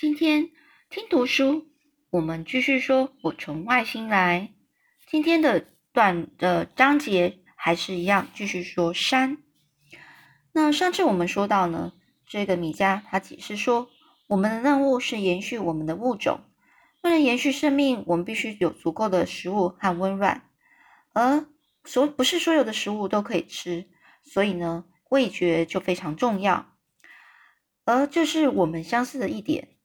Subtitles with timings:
[0.00, 0.48] 今天
[0.88, 1.66] 听读书，
[2.08, 4.54] 我们继续说“我从外星来”。
[5.06, 9.36] 今天的段的章节还是一样，继续说山。
[10.52, 11.92] 那上次我们说到呢，
[12.26, 13.90] 这个米迦他解释说，
[14.26, 16.40] 我们的任务是延续我们的物种。
[17.02, 20.48] 为了延续生命，我们必须有足够的食物和温暖，
[21.12, 21.46] 而
[21.84, 23.90] 所不是所有的食物都可以吃，
[24.24, 26.72] 所以呢，味觉就非常重要。
[27.84, 29.76] 而这是我们相似的一点。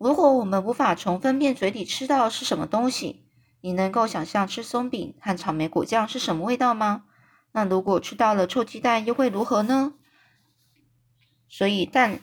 [0.00, 3.22] 如果我们无法从分辨嘴里吃到是什么东西，
[3.60, 7.04] 你能够想象吃松饼和草莓果酱是什么味道吗？
[7.52, 9.92] 那如果吃到了臭鸡蛋，又会如何呢？
[11.50, 12.20] 所以蛋，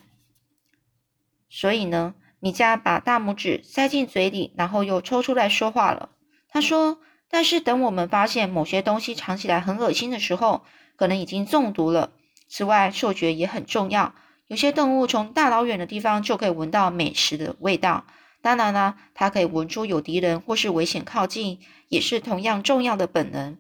[1.52, 2.16] 所以呢？
[2.40, 6.10] 米迦把大拇指塞进嘴里，然后又抽出来说话了。
[6.50, 10.64] 他说：“但是等我们发现某些东西尝起来很恶心的时候，
[10.96, 12.12] 可能已经中毒了。
[12.48, 14.16] 此外，嗅觉也很重要。
[14.48, 18.06] 有些动物从大老远的地方就可以闻到美食的味道。
[18.42, 23.58] 当然呢，它可以闻出有敌人或是危险靠近，也是同样重要的本能。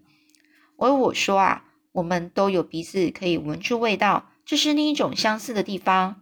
[0.77, 6.21] 而我说啊，我们都有鼻子可以闻出味道，这是另一种相似的地方。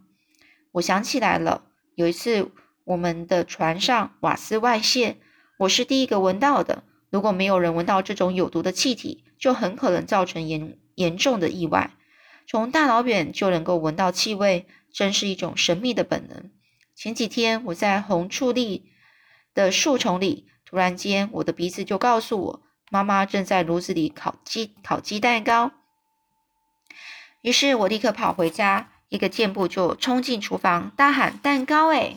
[0.72, 1.62] 我想起来了。”
[1.94, 2.50] 有一次，
[2.84, 5.16] 我们的船上瓦斯外泄，
[5.60, 6.82] 我是第一个闻到的。
[7.08, 11.95] 如果没有人闻到这种有毒的气体，就很可能造成严严重的意外。
[12.46, 16.50] 从大老远就能够闻到气味，真是一种神秘的本能。
[16.94, 18.84] 前几天我在红树林
[19.54, 25.72] 的树丛里，突然间我的鼻子就告诉我，妈妈正在炉子里烤鸡烤鸡蛋糕。
[27.42, 28.92] 于是我立刻跑回家。
[29.08, 32.16] 一个箭步就冲进厨房，大喊：“蛋糕！”哎，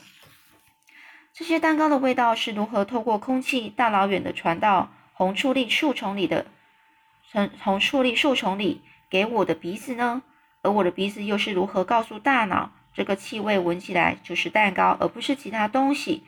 [1.36, 6.48] 这些蛋糕的味道是如何透过空气大老远的传到红树林树丛里的？
[7.32, 10.22] 从红树林树丛里给我的鼻子呢？
[10.62, 16.24] 而我的鼻子又是如何告诉大脑，这个气味闻起来就是蛋糕，而不是其他东西，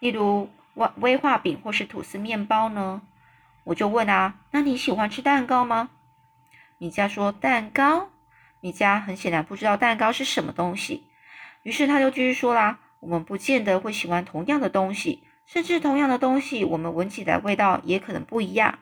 [0.00, 3.02] 例如威威化饼或是吐司面包呢？
[3.64, 5.90] 我就问啊，那你喜欢吃蛋糕吗？
[6.78, 8.10] 米迦说：“蛋糕。”
[8.60, 11.04] 米迦很显然不知道蛋糕是什么东西，
[11.62, 18.78] 于是他就继续说啦：“我们不见得会喜欢同样的东西，甚至同样的东西，我们闻起来味道也可能不一样。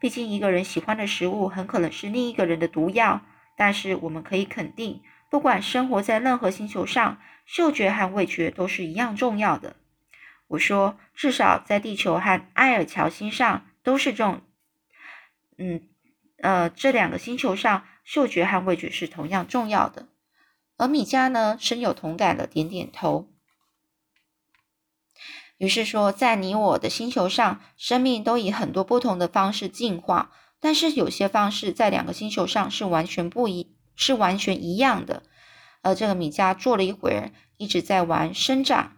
[0.00, 3.20] 毕竟一个人喜欢的食物，很可能是另一个人的毒药。
[3.56, 9.76] 但是我们可以肯定，不管生活在任何星球上，嗅觉和味觉都是一样重要的。”
[10.48, 14.40] 我说：“至少在地球和埃尔乔星上都是这种，
[15.58, 15.82] 嗯，
[16.38, 20.08] 呃，这两个星球上。”嗅觉和味觉是同样重要的，
[20.76, 23.30] 而米迦呢深有同感的点点头。
[25.60, 35.22] 于是说，在你我的星球上，生命都以很多不同的方式进化，但是有些方式在两个星球上是完全不一，是完全一样的。
[35.82, 38.96] 而这个米迦坐了一会儿，一直在玩生长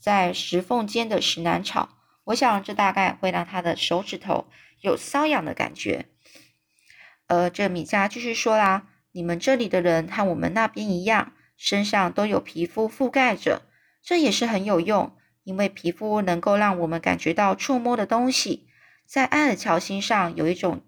[0.00, 1.90] 在石缝间的石楠草。
[2.24, 4.46] 我想，这大概会让他的手指头
[4.80, 6.06] 有瘙痒的感觉。
[7.26, 13.60] 呃这米迦继续说啦：“你们这里的人和我们那边一样，身上都有皮肤覆盖着，
[14.02, 15.14] 这也是很有用，
[15.48, 18.68] 因为皮肤能够让我们感觉到触摸的东西。
[19.06, 20.84] 在埃尔乔星上有一种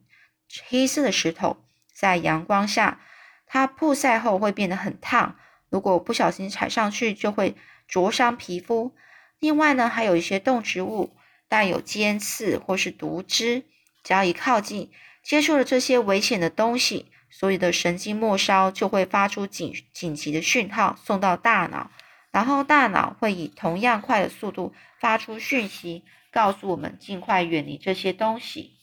[0.69, 3.01] 黑色的石头，在阳光下，
[3.47, 5.37] 它曝晒后会变得很烫，
[5.71, 7.57] 如果不小心踩上去，就会
[7.89, 8.95] 灼伤皮肤。
[9.39, 11.17] 另外呢，还有一些动植物
[11.49, 13.63] 带有尖刺或是毒汁，
[14.05, 14.91] 只要一靠近。”
[15.23, 21.91] 接触了这些危险的东西，所有的神经末梢就会发出紧紧急的讯号送到大脑，
[22.31, 28.79] 然后大脑会以同样快的速度发出讯息，告诉我们尽快远离这些东西。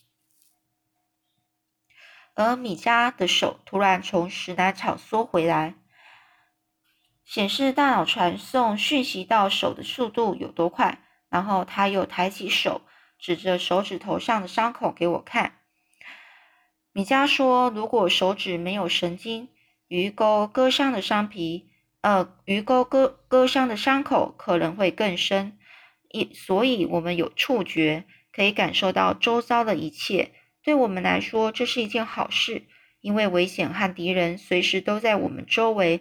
[2.34, 5.76] 而米迦的手突然从石楠草缩回来，
[7.26, 11.04] 显示大脑传送讯息到手的速度有多快。
[11.30, 12.84] 然后他又抬起手，
[13.20, 15.60] 指着手指头上的伤口给我看。
[16.94, 19.50] 米迦说：“如果手指没有神经，
[19.90, 21.70] 鱼钩割伤的伤皮，
[22.08, 25.58] 呃，鱼钩割割伤的伤口可能会更深。
[26.10, 30.32] 一，所以我们有触觉，可以感受到周遭的一切。
[30.64, 32.64] 对我们来说，这是一件好事，
[33.02, 36.00] 因为危险和敌人随时都在我们周围，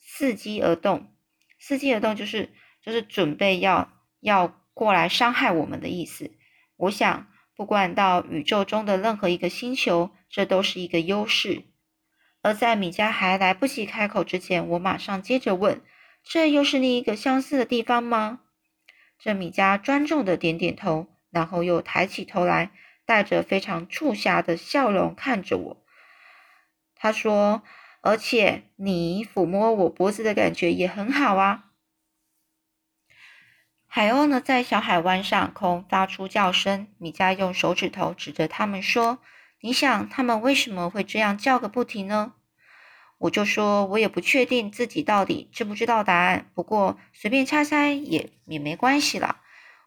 [0.00, 1.12] 伺机而动。
[1.60, 2.50] 伺机而动就是
[2.80, 6.30] 就是准备要要过来伤害我们的意思。
[6.76, 11.64] 我想。”不管到宇宙中的任何一个星球，这都是一个优势。
[12.42, 15.80] 而在米迦还来不及开口之前，我马上接着问
[16.22, 18.40] ：“这又是另一个相似的地方吗？”
[19.18, 22.72] 这米迦专注的点点头，然后又抬起头来，
[23.06, 25.84] 带着非常促狭的笑容看着我。
[26.96, 27.62] 他说
[28.02, 31.66] ：“而且你抚摸我脖子的感觉也很好啊。”
[33.86, 36.88] 海鸥呢，在小海湾上空发出叫声。
[36.98, 39.18] 米迦用手指头指着它们说
[39.62, 42.34] ：“你想，他们为什么会这样叫个不停呢？”
[43.16, 49.38] 我就说：“我也不确定自己到底知不知道答案，不过随便猜猜也也没关系了。”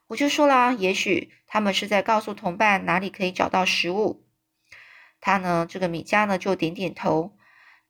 [0.07, 4.25] 我就说了：“也许他们是在告诉同伴哪里可以找到食物。”
[5.21, 7.37] 他呢，这个米迦呢，就点点头。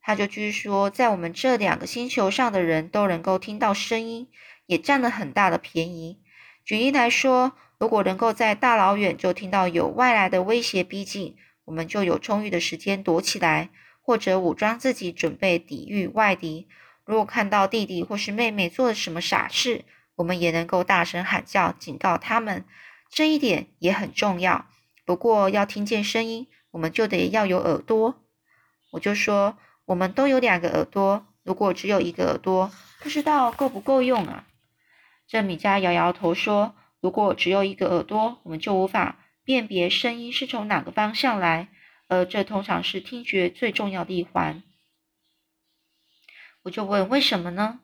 [0.01, 4.27] 他就继续说：“在我们这两个星球上的人都能够听到声音。”
[4.67, 6.23] 也占了很大的便宜。
[6.63, 13.69] 举例来说，如果能够在大老远就听到有外来的威胁逼近，我们就有充裕的时间躲起来，
[14.01, 16.67] 或者武装自己，准备抵御外敌。
[17.03, 19.83] 如果看到弟弟或是妹妹做了什么傻事，
[20.15, 22.65] 我们也能够大声喊叫，警告他们。
[23.09, 24.67] 这一点也很重要。
[25.05, 28.23] 不过要听见声音，我们就得要有耳朵。
[28.91, 34.47] 我就说，我们都有两个耳朵，如果只有一个耳朵，不知道够不够用啊？
[35.27, 41.69] 这米迦摇摇头说：“如果只有一个耳朵，我们就无法辨别声音是从哪个方向来，
[42.07, 44.61] 而这通常是听觉最重要的一环。”
[46.63, 47.79] 我就问：“为什么呢？”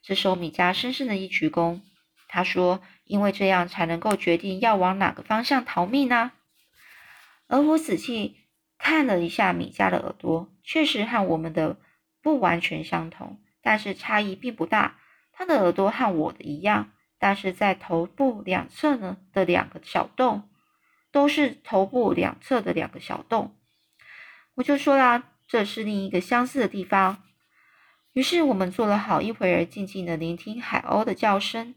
[0.00, 1.80] 这时候米迦深深的一鞠躬，
[2.28, 6.32] 他说：“因为这样才能够决定要往哪个方向逃命呢。”
[7.48, 8.36] 而我仔细
[8.76, 11.78] 看了一下米迦的耳朵，确实和我们的
[12.22, 15.00] 不完全相同，但是差异并不大。
[15.32, 20.48] 他的耳朵和我的一样，但是在头部两侧呢的两个小洞，
[21.10, 23.56] 都是头部两侧的两个小洞。
[24.54, 27.22] 我就说啦，这是另一个相似的地方。
[28.12, 31.74] 于是我们坐了好一会儿，静静的聆听海鸥的叫声。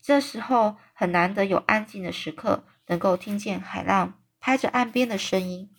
[0.00, 5.70] 这时候很难得有安静的时刻，能够听见海浪拍着岸边的声音。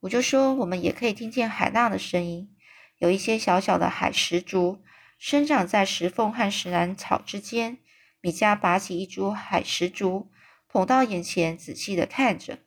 [0.00, 2.54] 我就说，我们也可以听见海浪的声音，
[2.98, 4.82] 有一些小小的海石竹。
[5.16, 7.78] 生长在石缝和石兰草之间。
[8.20, 10.30] 米加拔起一株海石竹，
[10.74, 12.58] 捧到眼前，仔细的看着。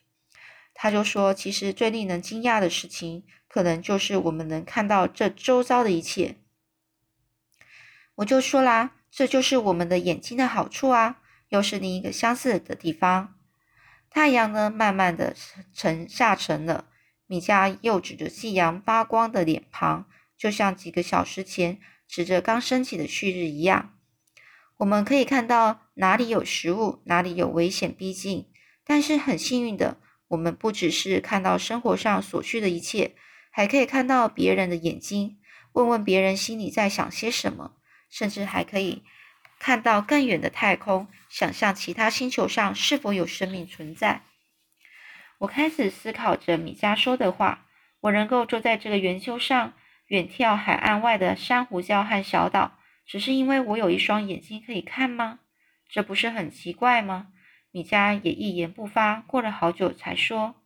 [0.73, 6.37] 他就说：“其实最令人惊讶的事情，可能就是我们能看到这周遭的一切。”
[8.15, 11.19] 我就说啦：“这就是我们的眼睛的好处啊！”
[11.49, 13.35] 又是另一个相似的地方。
[14.09, 15.35] 太阳呢，慢慢的
[15.73, 16.87] 沉下沉了。
[17.25, 20.07] 米迦又指着夕阳发光的脸庞，
[20.37, 21.81] 就像几个小时前。
[22.07, 23.96] 指着刚升起的旭日一样，
[24.77, 28.47] 我们可以看到哪里有食物，哪里有危险逼近。
[28.85, 29.97] 但是很幸运的，
[30.29, 33.15] 我们不只是看到生活上所需的一切，
[33.51, 35.37] 还可以看到别人的眼睛，
[35.73, 37.73] 问问别人心里在想些什么，
[38.09, 39.03] 甚至还可以
[39.59, 44.21] 看到更远的太空，想象其他星球上是否有生命存在。
[45.39, 47.65] 我开始思考着米迦说的话：
[48.01, 49.73] 我能够坐在这个圆球上。
[50.07, 52.76] 远眺海岸外的珊瑚礁和小岛，
[53.07, 55.39] 只是因为我有一双眼睛可以看吗？
[55.87, 57.33] 这不是很奇怪吗？
[57.71, 60.61] 米迦也一言不发，过了好久才说：“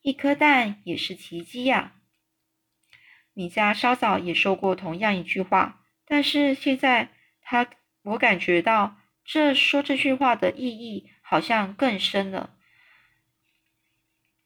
[0.00, 1.94] 一颗蛋也是奇迹呀。”
[3.34, 7.10] 米迦稍早也说过同样一句话，但是现在
[7.42, 7.68] 他，
[8.02, 12.56] 我感觉到这说这句话的意义好像更深了。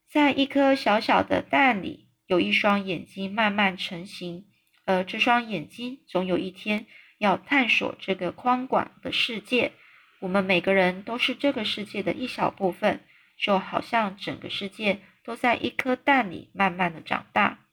[0.09, 2.03] 在一颗小小的蛋里。
[2.27, 4.47] 有一双眼睛慢慢成型，
[4.85, 6.87] 而这双眼睛总有一天
[7.19, 9.73] 要探索这个宽广的世界。
[10.21, 13.05] 我们每个人都是这个世界的一小部分，
[13.37, 17.67] 就好像整个世界都在一颗蛋里慢慢的长大。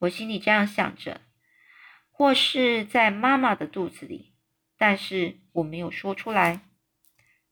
[0.00, 1.20] 我心里这样想着，
[2.10, 4.34] 或是在妈妈的肚子里，
[4.76, 6.60] 但是我没有说出来。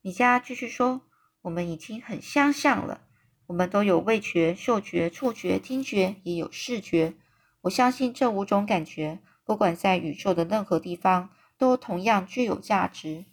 [0.00, 1.02] 米迦继续说
[1.42, 3.06] ：“我们已经很相像了。”
[3.48, 7.14] 我们都有味觉、嗅觉、触觉、听觉，也有视觉。
[7.62, 13.24] 我相信这五种感觉，不管在宇宙的任何地方，都同样具有价值。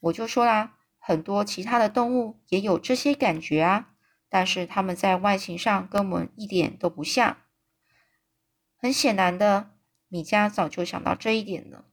[0.00, 3.94] 我就说啦，很多其他的动物也有这些感觉啊，
[4.28, 7.38] 但是它们在外形上跟我们一点都不像。
[8.76, 9.70] 很显然的，
[10.08, 11.84] 米迦早就想到这一点了，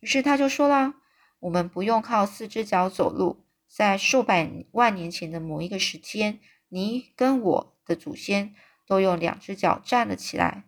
[0.00, 0.94] 于是他就说啦
[1.40, 8.52] ：“我们不用靠四只脚走路。”在数百万年前的某一个时间，你跟我的祖先
[8.90, 10.64] 都用两只脚站了起来，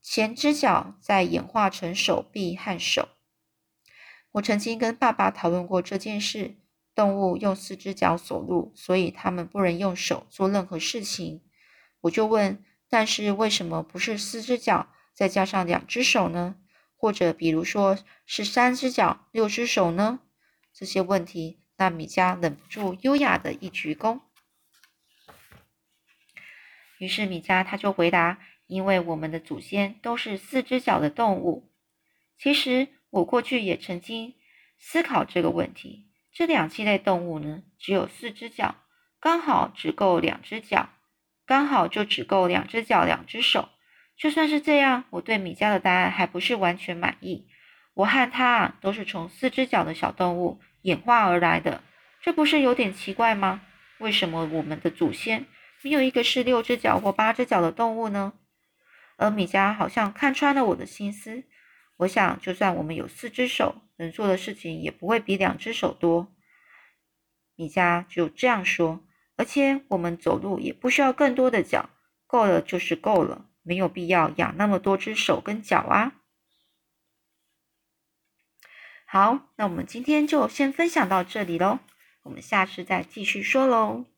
[0.00, 3.10] 前只脚在演化成手臂和手。
[4.30, 6.56] 我曾经跟爸爸讨论过这件事：
[6.94, 11.42] 动物用四只脚走路，所以他们不能用手做任何事情。
[12.00, 16.56] 我就问：但是为什么不是四只脚再加上两只手呢？
[16.96, 20.20] 或者比如说是三只脚六只手呢？
[20.72, 21.58] 这些问题。
[21.76, 24.20] 纳米迦忍不住优雅的一鞠躬，
[27.02, 31.68] 于是米迦他就回答：“因为我们的祖先都是四只脚的动物。
[32.38, 34.34] 其实我过去也曾经
[34.78, 36.06] 思考这个问题。
[36.32, 38.76] 这两栖类动物呢，只有四只脚，
[39.18, 40.90] 刚好只够两只脚，
[41.44, 43.70] 刚好就只够两只脚、两只手。
[44.16, 47.48] 就算是这样，我对米迦的答案还不是完全满意。
[47.94, 51.82] 我和他啊，都是从四只脚的小动物演化而来的，
[52.20, 53.62] 这不是有点奇怪吗？
[53.98, 55.46] 为什么我们的祖先
[55.82, 58.32] 没有一个是六只脚或八只脚的动物呢？
[59.16, 61.44] 而米迦好像看穿了我的心思。
[61.98, 66.34] 我想，就算我们有四只手，能做的事情也不会比两只手多。
[67.54, 69.04] 米迦就这样说。
[69.36, 71.90] 而且我们走路也不需要更多的脚，
[72.26, 76.12] 够了就是够了，没有必要养那么多只手跟脚啊。
[79.06, 81.80] 好，那我们今天就先分享到这里喽，
[82.22, 84.11] 我们下次再继续说喽。